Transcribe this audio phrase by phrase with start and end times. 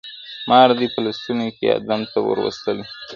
[0.49, 2.89] مار دي په لستوڼي کي آدم ته ور وستلی دی،